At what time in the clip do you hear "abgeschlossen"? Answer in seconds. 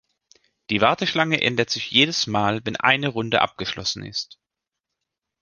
3.41-4.03